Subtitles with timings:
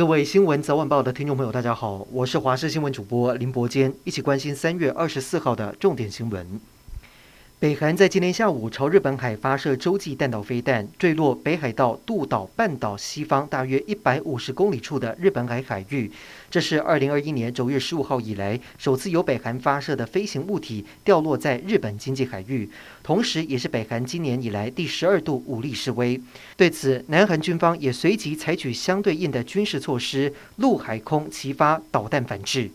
[0.00, 6.58] 各位新闻早晚报的听众朋友，大家好，我是华视新闻主播林伯坚，一起关心三月二十四号的重点新闻。
[7.60, 16.10] 北韩在今天下午朝日本海发射洲际弹道飞弹，坠落北海道渡岛半岛西方大约一百五十公里处的日本海海域。
[16.50, 22.66] 这是二零二一年九月十五号以来首次由北韩发射的飞行物体掉落在日本经济海域，
[23.02, 26.18] 同时也是北韩今年以来第十二度武力示威。
[26.56, 32.70] 对此，南韩军方也随即采取相对应的军事措施，陆海空齐发导弹反制。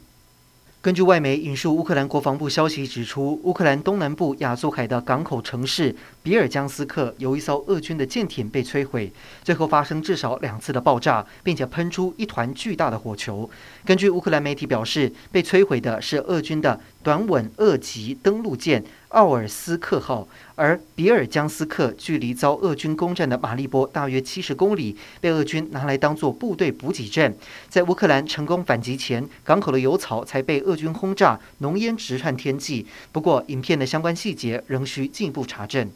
[0.85, 9.11] 根据外媒引述乌克兰国防部消息指出，乌克兰东南部亚速海的港口城市比尔江斯克有一艘俄军的舰艇被摧毁，
[9.43, 13.49] 最后发生至少两次的爆炸，并且喷出一团巨大的火球。
[13.83, 27.31] 根据乌克兰媒体表示，被摧毁的是俄军的短吻二级登陆舰奥尔斯克号，而比尔江斯克距离遭俄军攻占的马利波大约七十公里，被俄军拿来当做部队补给站。
[27.69, 32.87] 在乌克兰成功反击前，港口的油槽才被俄军轰炸，浓烟直窜天际。
[33.11, 35.87] 不过，影片的相关细节仍需进一步查证。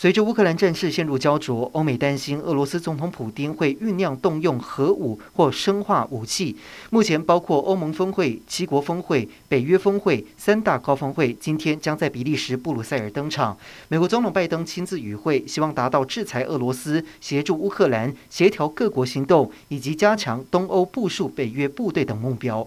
[0.00, 6.54] 随着乌克兰战事陷入焦灼，欧美担心俄罗斯总统普丁会酝酿动用核武或生化武器。
[6.90, 13.58] 目前，包括欧盟峰会、七国峰会、北约峰会三大高峰会，今天将在比利时布鲁塞尔登场。
[13.88, 22.64] 美国总统拜登亲自与会，希望达到制裁俄罗斯、协助乌克兰、协调各国行动以及加强东欧部署北约部队等目标。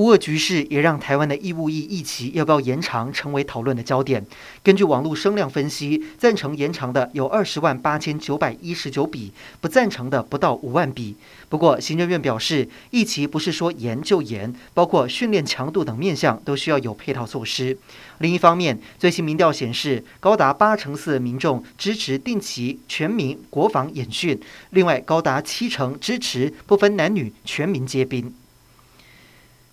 [0.00, 4.24] 乌俄局势也让台湾的义务役役期要不要延长成为讨论的焦点。
[4.62, 11.16] 根据网络声量分析，赞成延长的有二十万八千九百一十九笔，不赞成的不到五万笔。
[11.50, 17.76] 不过，行政院表示，役期不是说延就延，包括训练强度等面向都需要有配套措施。
[18.20, 24.40] 另一方面，最新民调显示，高达八成四的民众支持定期全民国防演训，
[24.70, 28.32] 另外高达七成支持不分男女全民皆兵。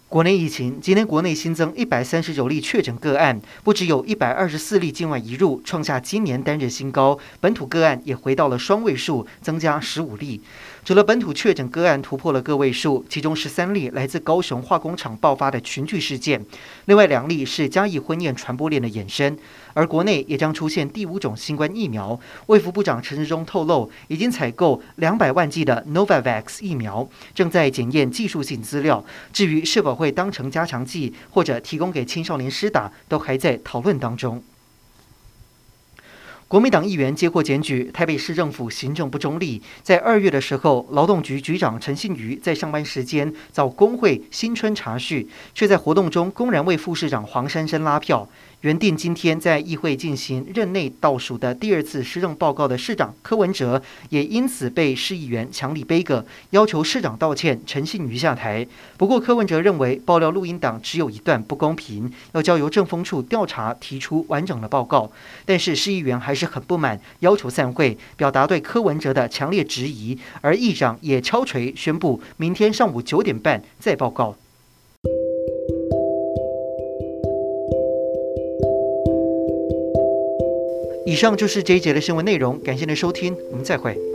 [0.10, 7.20] 国内疫情，今天国内新增一百三十九例确诊个案，不只有一百二十四例境外移入，创下今年单日新高。
[7.42, 10.40] 本土个案也回到了双位数，增加十五例。
[10.86, 16.42] 除了本土确诊个案突破了个位数，其中十三例来自高雄化工厂爆发的群聚事件，
[16.86, 19.38] 另外两例是嘉义婚宴传播链的衍生。
[19.74, 29.04] 而国内也将出现第五种新冠疫苗，卫福部长陈时中透露，已经采购两百万剂的 Novavax 疫苗，正在检验技术性资料。
[29.34, 34.42] 至于是否会当成加强剂或者提供给青少年施打，都还在讨论当中。
[36.48, 39.62] 国民党议员接获检举，台北市政府行政不中立。
[39.84, 48.30] 在二月的时候，劳动局局长陈信瑜在上班时间找工会新春茶叙，却在活动中公然为副市长黄珊珊拉票。
[48.62, 53.80] 原定今天在议会进行任内倒数的第二次施政报告的市长柯文哲，
[54.10, 58.66] 也因此被市议员强力杯葛，要求市长道歉，陈信瑜下台。
[58.98, 65.12] 不过柯文哲认为爆料录音档只有一段不公平，要交由政风处调查，提出完整的报告。
[65.46, 70.18] 但是市议员还是很不满，要求散会，表达对柯文哲的强烈质疑。
[70.42, 74.36] 而议长也敲锤宣布，明天上午九点半再报告。
[81.06, 84.07] 以上就是这一节的新闻内容，感谢您的收听，我们再会。